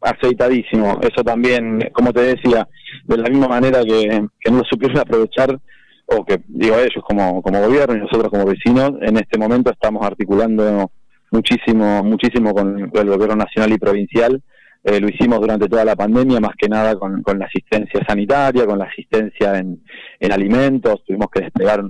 [0.00, 2.68] Aceitadísimo, eso también, como te decía,
[3.04, 5.58] de la misma manera que, que no lo supieron aprovechar
[6.06, 10.04] o que digo ellos como, como gobierno y nosotros como vecinos, en este momento estamos
[10.04, 10.90] articulando
[11.30, 14.42] muchísimo, muchísimo con, el gobierno nacional y provincial.
[14.84, 18.66] Eh, lo hicimos durante toda la pandemia, más que nada con, con la asistencia sanitaria,
[18.66, 19.82] con la asistencia en,
[20.18, 21.04] en alimentos.
[21.06, 21.82] Tuvimos que desplegar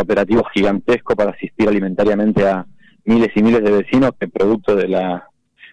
[0.00, 2.66] operativos gigantescos para asistir alimentariamente a
[3.04, 5.26] miles y miles de vecinos que producto de la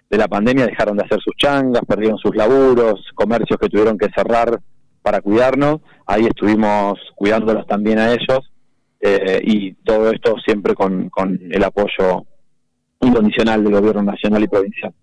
[0.10, 4.08] de la pandemia dejaron de hacer sus changas, perdieron sus laburos, comercios que tuvieron que
[4.16, 4.58] cerrar
[5.08, 8.52] para cuidarnos, ahí estuvimos cuidándolos también a ellos
[9.00, 12.26] eh, y todo esto siempre con, con el apoyo
[13.00, 14.94] incondicional del gobierno nacional y provincial.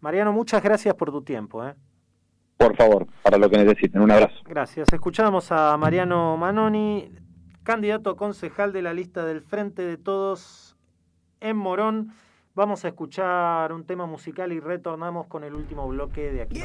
[0.00, 1.66] Mariano, muchas gracias por tu tiempo.
[1.66, 1.74] ¿eh?
[2.56, 4.02] Por favor, para lo que necesiten.
[4.02, 4.36] Un abrazo.
[4.44, 4.86] Gracias.
[4.92, 7.10] Escuchamos a Mariano Manoni,
[7.64, 10.76] candidato a concejal de la lista del Frente de Todos
[11.40, 12.12] en Morón.
[12.56, 16.62] Vamos a escuchar un tema musical y retornamos con el último bloque de aquí.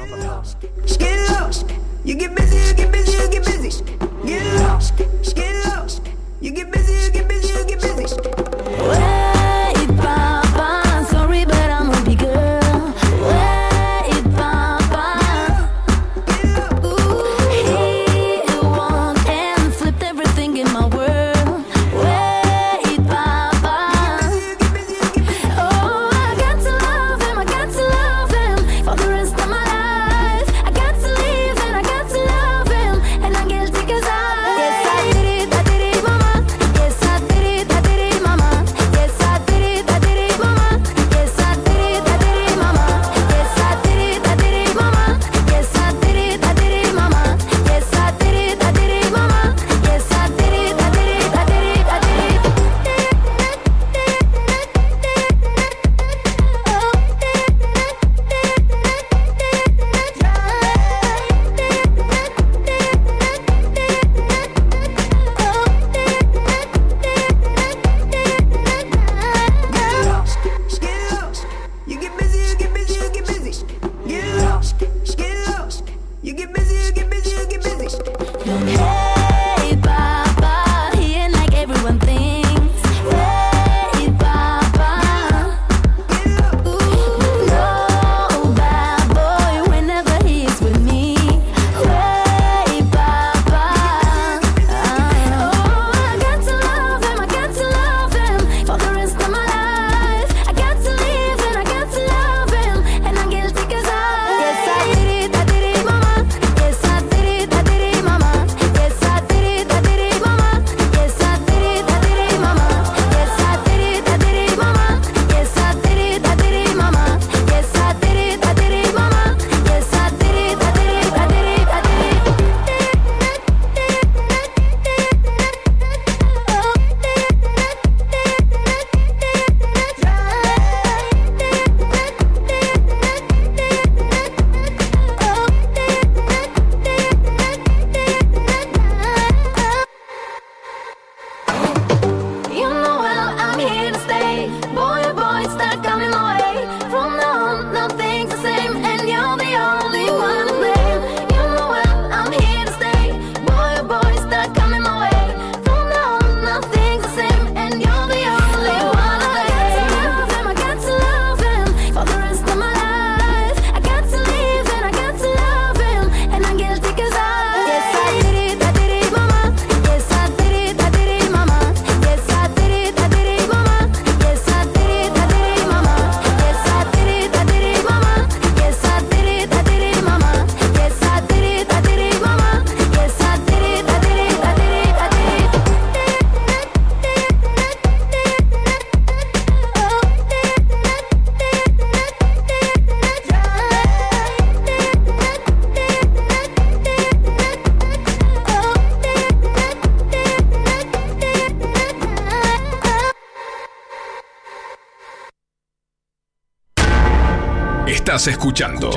[208.26, 208.90] Escuchando.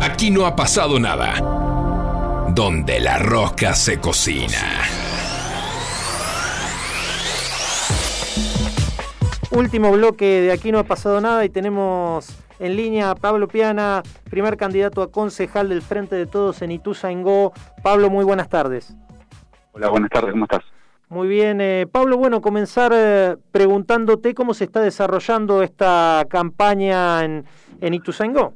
[0.00, 1.34] Aquí no ha pasado nada.
[2.54, 4.82] Donde la rosca se cocina.
[9.50, 14.02] Último bloque de Aquí no ha pasado nada y tenemos en línea a Pablo Piana,
[14.30, 17.52] primer candidato a concejal del Frente de Todos en Ituzaingó.
[17.82, 18.96] Pablo, muy buenas tardes.
[19.72, 20.62] Hola, buenas tardes, ¿cómo estás?
[21.08, 27.44] Muy bien, eh, Pablo, bueno, comenzar eh, preguntándote cómo se está desarrollando esta campaña en,
[27.80, 28.54] en Ituzaingó.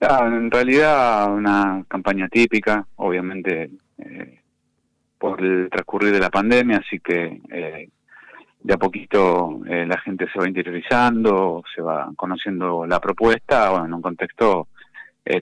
[0.00, 4.40] Ah, en realidad una campaña típica, obviamente eh,
[5.18, 7.88] por el transcurrir de la pandemia, así que eh,
[8.60, 13.86] de a poquito eh, la gente se va interiorizando, se va conociendo la propuesta, bueno,
[13.86, 14.68] en un contexto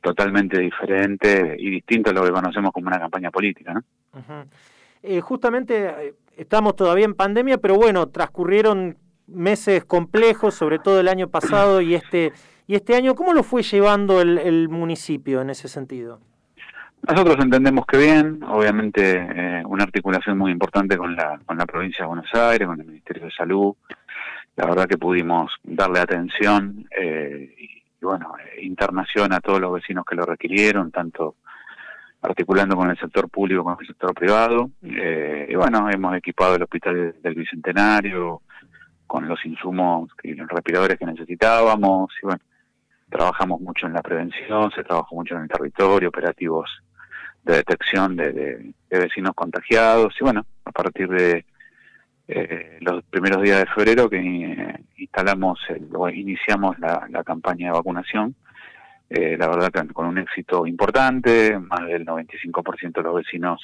[0.01, 3.83] totalmente diferente y distinto a lo que conocemos como una campaña política, ¿no?
[5.23, 8.97] justamente estamos todavía en pandemia, pero bueno, transcurrieron
[9.27, 12.33] meses complejos, sobre todo el año pasado y este,
[12.67, 13.15] y este año.
[13.15, 16.21] ¿Cómo lo fue llevando el, municipio en ese sentido?
[17.09, 22.05] Nosotros entendemos que bien, obviamente eh, una articulación muy importante con la, con la provincia
[22.05, 23.75] de Buenos Aires, con el Ministerio de Salud.
[24.57, 30.05] La verdad que pudimos darle atención eh, y, bueno, eh, internación a todos los vecinos
[30.05, 31.37] que lo requirieron, tanto
[32.21, 34.71] articulando con el sector público como con el sector privado.
[34.83, 38.43] Eh, y bueno, hemos equipado el hospital del Bicentenario
[39.13, 42.11] con los insumos y los respiradores que necesitábamos.
[42.23, 42.41] Y bueno,
[43.11, 46.71] trabajamos mucho en la prevención, se trabajó mucho en el territorio, operativos
[47.43, 50.15] de detección de, vecinos contagiados.
[50.19, 51.45] Y bueno, a partir de
[52.27, 55.61] eh, los primeros días de febrero que eh, instalamos
[55.93, 58.35] o iniciamos la, la campaña de vacunación
[59.11, 63.61] eh, la verdad que con un éxito importante, más del 95% de los vecinos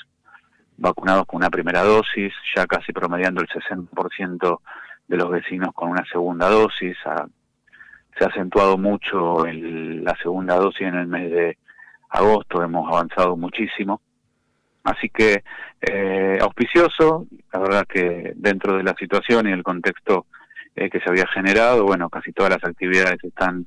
[0.76, 4.58] vacunados con una primera dosis, ya casi promediando el 60%
[5.08, 6.96] de los vecinos con una segunda dosis.
[7.02, 11.58] se ha acentuado mucho la segunda dosis en el mes de
[12.10, 14.00] agosto, hemos avanzado muchísimo.
[14.84, 15.42] Así que
[15.80, 20.26] eh, auspicioso, la verdad que dentro de la situación y el contexto
[20.76, 23.66] eh, que se había generado, bueno, casi todas las actividades están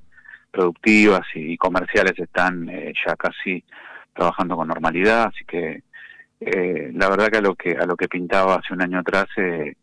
[0.52, 3.64] productivas y, comerciales están eh, ya casi
[4.14, 5.84] trabajando con normalidad, así que
[6.42, 9.28] eh, la verdad que a lo que a lo que pintaba hace un año atrás
[9.38, 9.76] eh,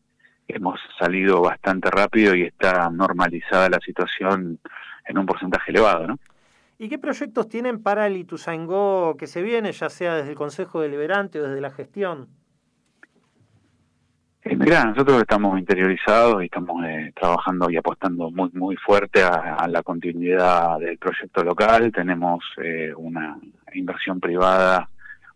[0.49, 4.59] hemos salido bastante rápido y está normalizada la situación
[5.07, 6.18] en un porcentaje elevado, ¿no?
[6.78, 10.80] ¿Y qué proyectos tienen para el Ituzaingó que se viene, ya sea desde el Consejo
[10.80, 12.28] Deliberante o desde la gestión?
[14.42, 19.66] Eh, mira, nosotros estamos interiorizados y estamos eh, trabajando y apostando muy muy fuerte a,
[19.68, 21.90] la continuidad del proyecto local.
[21.92, 23.36] Tenemos eh, una
[23.74, 24.88] inversión privada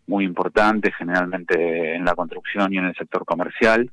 [0.07, 3.91] muy importante, generalmente en la construcción y en el sector comercial,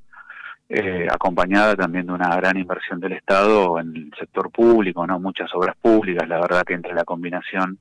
[1.11, 5.77] acompañada también de una gran inversión del Estado en el sector público, no muchas obras
[5.77, 6.29] públicas.
[6.29, 7.79] La verdad que entre la combinación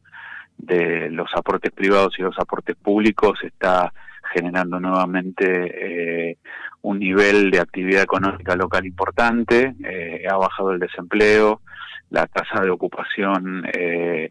[0.58, 3.94] de los aportes privados y los aportes públicos está
[4.34, 6.38] generando nuevamente eh,
[6.82, 11.62] un nivel de actividad económica local importante, eh, ha bajado el desempleo,
[12.10, 14.30] la tasa de ocupación eh,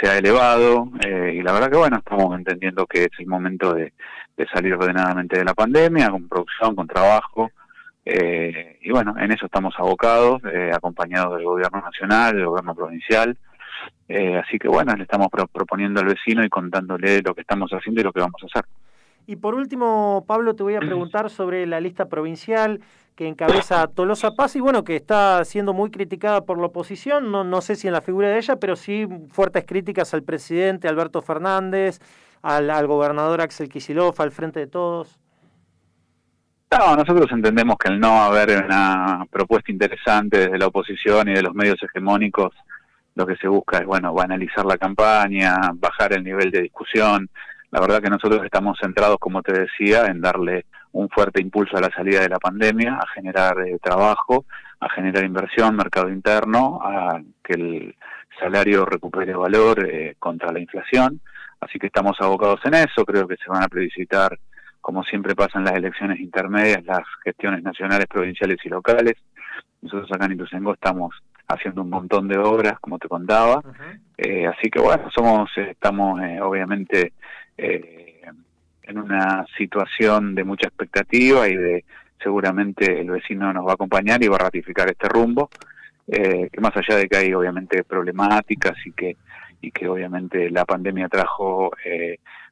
[0.00, 3.92] se ha elevado y la verdad que bueno, estamos entendiendo que es el momento de,
[4.54, 7.50] salir ordenadamente de la pandemia, con producción, con trabajo.
[8.04, 10.40] y bueno, en eso estamos abocados,
[10.72, 13.36] acompañados del gobierno nacional, del gobierno provincial,
[14.08, 18.00] eh, así que bueno, le estamos proponiendo al vecino y contándole lo que estamos haciendo
[18.00, 18.64] y lo que vamos a hacer.
[19.30, 22.80] Y por último, Pablo, te voy a preguntar sobre la lista provincial
[23.14, 27.44] que encabeza Tolosa Paz y bueno, que está siendo muy criticada por la oposición, no,
[27.44, 31.22] no sé si en la figura de ella, pero sí fuertes críticas al presidente Alberto
[31.22, 32.00] Fernández,
[32.42, 35.20] al, al gobernador Axel Kicillof, al frente de todos.
[36.76, 41.42] No, nosotros entendemos que el no haber una propuesta interesante desde la oposición y de
[41.42, 42.52] los medios hegemónicos
[43.14, 47.30] lo que se busca es, bueno, banalizar la campaña, bajar el nivel de discusión.
[47.70, 51.80] La verdad que nosotros estamos centrados, como te decía, en darle un fuerte impulso a
[51.80, 54.44] la salida de la pandemia, a generar eh, trabajo,
[54.80, 57.96] a generar inversión, mercado interno, a que el
[58.40, 61.20] salario recupere valor eh, contra la inflación.
[61.60, 63.04] Así que estamos abocados en eso.
[63.04, 64.38] Creo que se van a plebiscitar,
[64.80, 69.14] como siempre pasa en las elecciones intermedias, las gestiones nacionales, provinciales y locales.
[69.82, 71.14] Nosotros acá en Ituzaingó estamos
[71.46, 73.62] haciendo un montón de obras, como te contaba.
[74.16, 76.20] Eh, así que bueno, somos, eh, estamos
[77.60, 78.20] eh,
[78.82, 81.84] en una situación de mucha expectativa y de
[82.22, 85.48] seguramente el vecino nos va a acompañar y va a ratificar este rumbo,
[86.06, 89.16] que más allá de que hay obviamente problemáticas y que,
[89.60, 91.70] y que obviamente la pandemia trajo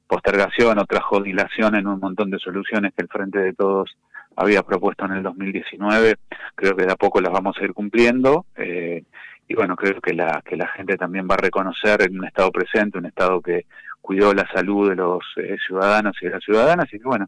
[0.08, 3.96] postergación o trajo dilación en un montón de soluciones que el Frente de Todos
[4.34, 6.14] había propuesto en el 2019,
[6.54, 9.02] creo que de a poco las vamos a ir cumpliendo eh,
[9.48, 12.52] y bueno, creo que la, que la gente también va a reconocer en un Estado
[12.52, 13.64] presente, un Estado que
[14.00, 17.26] cuidó la salud de los eh, ciudadanos y de las ciudadanas y que bueno,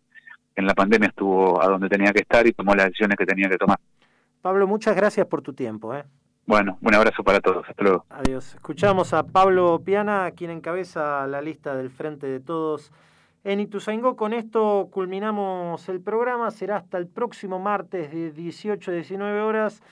[0.55, 3.49] en la pandemia estuvo a donde tenía que estar y tomó las decisiones que tenía
[3.49, 3.79] que tomar.
[4.43, 5.95] Pablo, muchas gracias por tu tiempo.
[5.95, 6.05] ¿eh?
[6.47, 7.67] Bueno, un abrazo para todos.
[7.69, 8.05] Hasta luego.
[8.11, 8.55] Adiós.
[8.55, 12.93] Escuchamos a Pablo Piana, quien encabeza la lista del Frente de Todos
[13.45, 14.17] en Ituzaingó.
[14.17, 16.51] Con esto culminamos el programa.
[16.51, 19.83] Será hasta el próximo martes de 18 a 19 horas.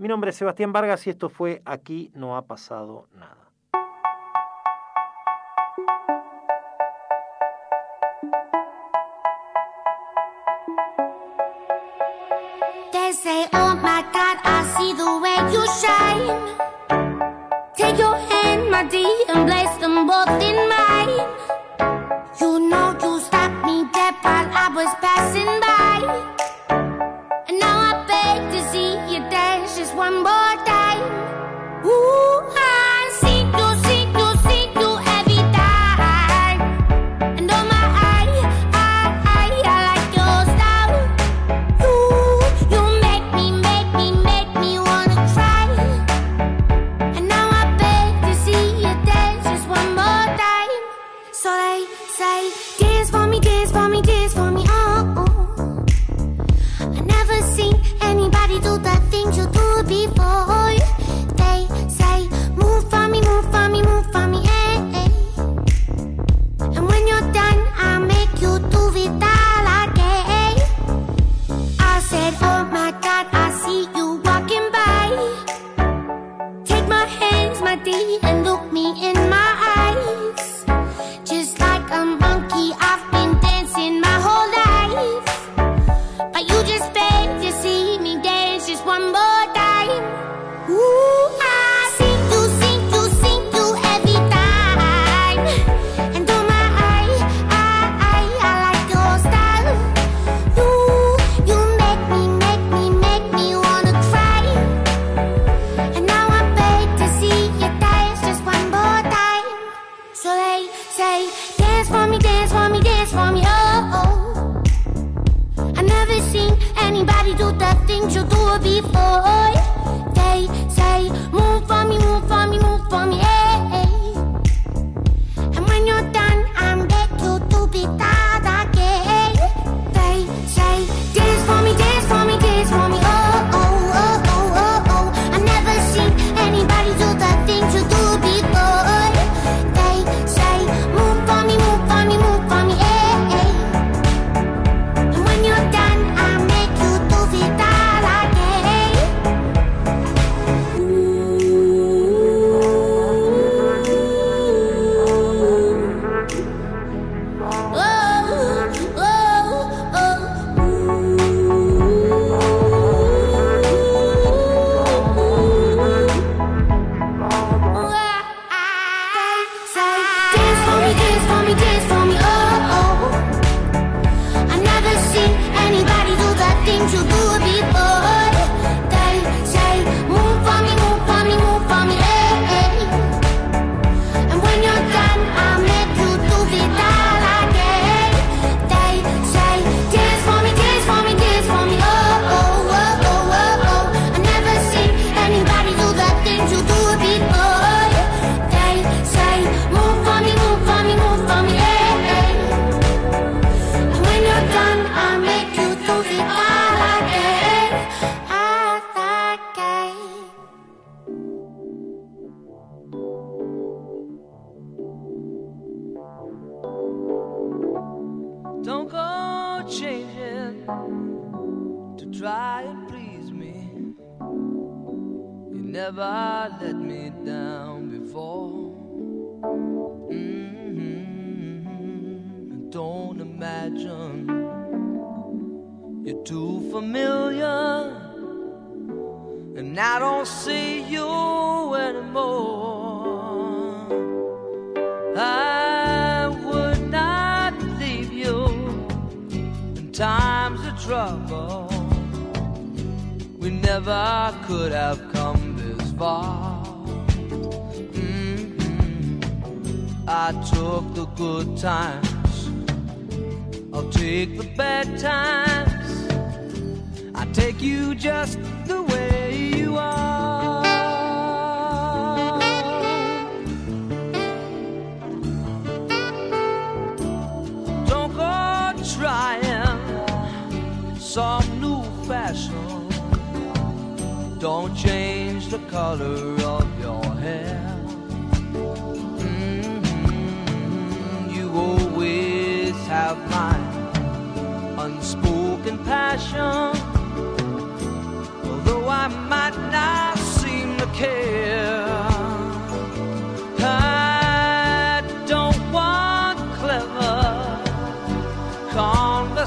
[0.00, 3.49] Mi nombre es Sebastián Vargas y esto fue Aquí no ha pasado nada.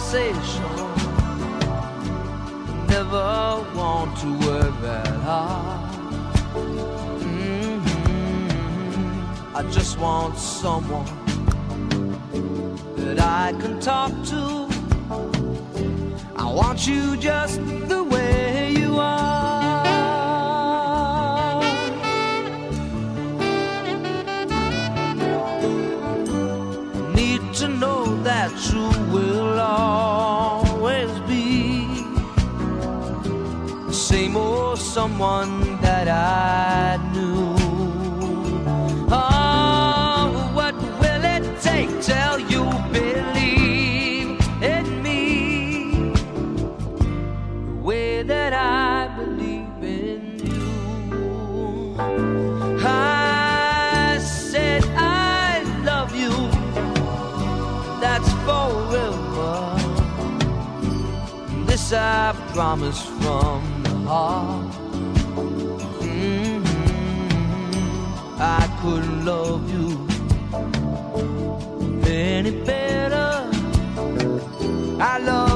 [0.04, 0.64] conversation.
[2.88, 5.94] Never want to work that hard.
[7.22, 8.36] Mm-hmm.
[9.56, 11.06] I just want someone
[12.96, 14.68] that I can talk to.
[16.36, 19.23] I want you just the way you are.
[34.14, 37.56] same old someone that I knew.
[39.10, 46.14] Oh, what will it take till you believe in me
[47.66, 51.96] the way that I believe in you?
[52.86, 56.36] I said I love you.
[58.00, 59.54] That's forever.
[61.66, 63.73] This I promise from
[64.14, 64.72] heart.
[66.02, 66.62] Mm-hmm.
[68.60, 69.88] I couldn't love you
[72.06, 73.30] any better.
[75.12, 75.53] I love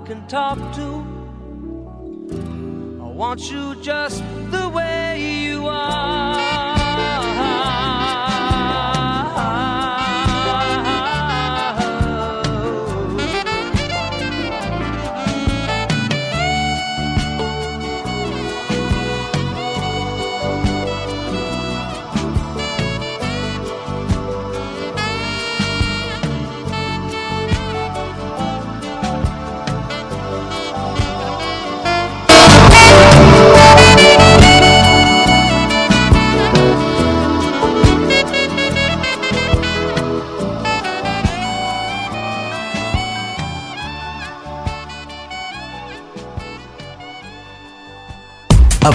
[0.00, 0.86] I can talk to.
[3.02, 4.89] I want you just the way